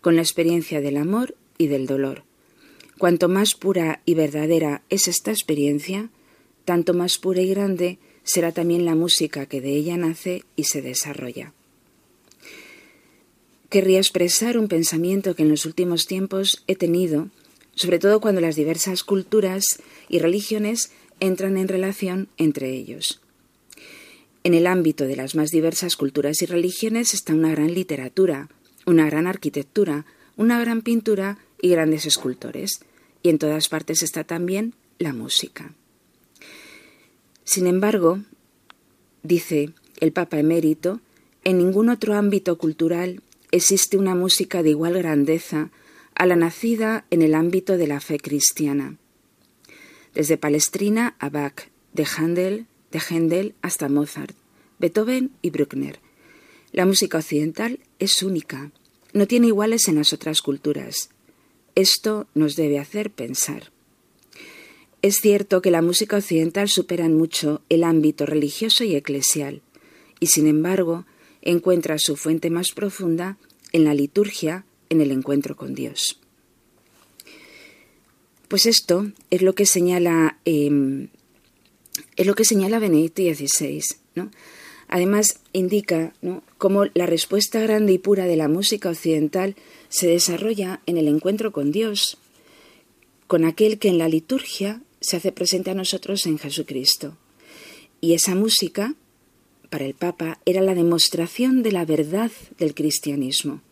[0.05, 2.25] con la experiencia del amor y del dolor.
[2.99, 6.11] Cuanto más pura y verdadera es esta experiencia,
[6.67, 10.83] tanto más pura y grande será también la música que de ella nace y se
[10.83, 11.55] desarrolla.
[13.71, 17.31] Querría expresar un pensamiento que en los últimos tiempos he tenido,
[17.75, 19.65] sobre todo cuando las diversas culturas
[20.11, 23.23] y religiones entran en relación entre ellos.
[24.43, 28.51] En el ámbito de las más diversas culturas y religiones está una gran literatura,
[28.87, 30.05] una gran arquitectura,
[30.37, 32.81] una gran pintura y grandes escultores.
[33.23, 35.73] Y en todas partes está también la música.
[37.45, 38.21] Sin embargo,
[39.23, 39.71] dice
[40.01, 41.01] el Papa emérito,
[41.45, 45.71] en ningún otro ámbito cultural existe una música de igual grandeza
[46.15, 48.97] a la nacida en el ámbito de la fe cristiana.
[50.15, 54.35] Desde Palestrina a Bach, de Handel, de Händel hasta Mozart,
[54.79, 56.04] Beethoven y Bruckner.
[56.75, 58.73] La música occidental es única,
[59.13, 61.09] no tiene iguales en las otras culturas.
[61.77, 63.71] Esto nos debe hacer pensar.
[65.01, 69.63] Es cierto que la música occidental supera en mucho el ámbito religioso y eclesial,
[70.19, 71.07] y sin embargo
[71.43, 73.39] encuentra su fuente más profunda
[73.71, 76.19] en la liturgia, en el encuentro con Dios.
[78.49, 81.07] Pues esto es lo que señala, em,
[82.17, 83.85] es lo que señala Benedicto XVI.
[84.17, 84.33] ¿no?
[84.95, 86.13] Además, indica
[86.57, 89.57] cómo la respuesta grande y pura de la música occidental
[89.89, 92.17] se desarrolla en el encuentro con Dios,
[93.27, 97.17] con aquel que en la liturgia se hace presente a nosotros en Jesucristo.
[98.01, 98.95] Y esa música,
[99.69, 102.31] para el Papa, era la demostración de la verdad
[102.61, 103.63] del cristianismo.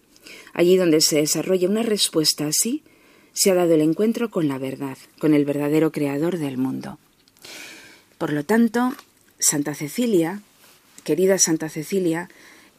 [0.52, 2.82] Allí donde se desarrolla una respuesta así,
[3.32, 6.98] se ha dado el encuentro con la verdad, con el verdadero creador del mundo.
[8.18, 8.92] Por lo tanto,
[9.38, 10.42] Santa Cecilia,
[11.04, 12.28] querida Santa Cecilia,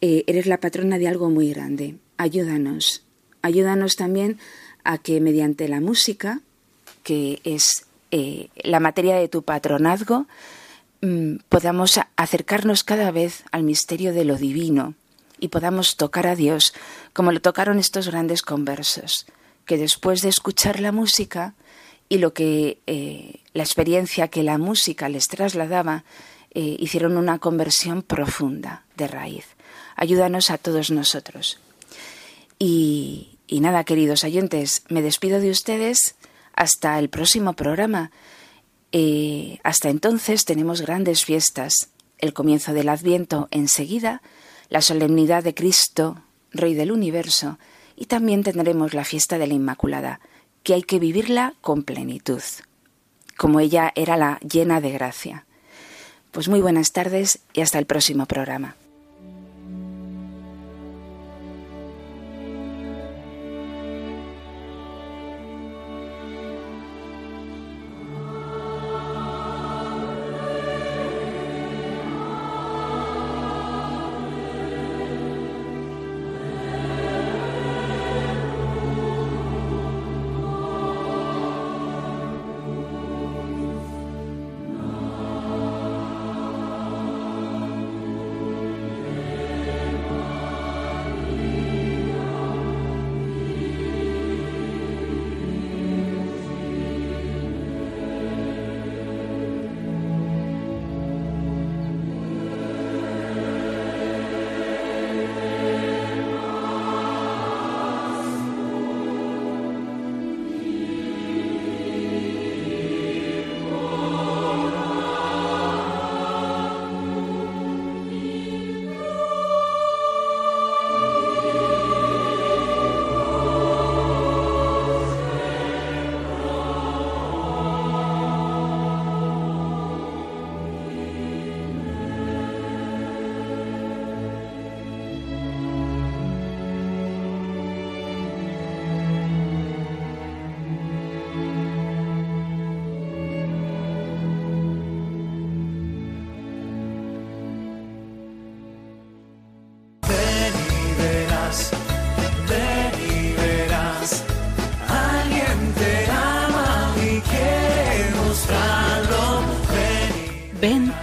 [0.01, 1.95] eh, eres la patrona de algo muy grande.
[2.17, 3.03] Ayúdanos.
[3.41, 4.39] Ayúdanos también
[4.83, 6.41] a que mediante la música,
[7.03, 10.27] que es eh, la materia de tu patronazgo,
[11.01, 14.93] mm, podamos acercarnos cada vez al misterio de lo divino
[15.39, 16.73] y podamos tocar a Dios
[17.11, 19.25] como lo tocaron estos grandes conversos,
[19.65, 21.53] que después de escuchar la música
[22.07, 26.03] y lo que eh, la experiencia que la música les trasladaba,
[26.55, 29.45] eh, hicieron una conversión profunda de raíz.
[29.95, 31.59] Ayúdanos a todos nosotros.
[32.59, 36.15] Y, nada, queridos oyentes, me despido de ustedes
[36.55, 38.11] hasta el próximo programa.
[38.91, 41.89] Eh, hasta entonces tenemos grandes fiestas.
[42.19, 44.21] El comienzo del Adviento enseguida,
[44.69, 47.57] la solemnidad de Cristo, Rey del Universo,
[47.95, 50.19] y también tendremos la fiesta de la Inmaculada,
[50.63, 52.41] que hay que vivirla con plenitud,
[53.37, 55.45] como ella era la llena de gracia.
[56.33, 58.75] Pues muy buenas tardes y hasta el próximo programa.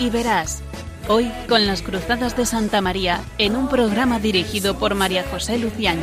[0.00, 0.62] Y verás.
[1.08, 6.02] Hoy con las Cruzadas de Santa María en un programa dirigido por María José Luciano.